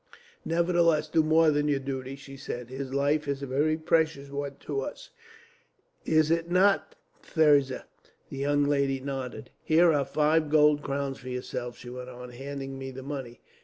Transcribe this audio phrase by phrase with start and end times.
[0.43, 2.71] "'Nevertheless, do more than your duty,' she said.
[2.71, 5.11] 'His life is a very precious one to us.
[6.05, 7.85] "'Is it not, Thirza?'
[8.31, 9.51] "The young lady nodded.
[9.61, 13.41] "'Here are five gold crowns for yourself,' she went on, handing me the money.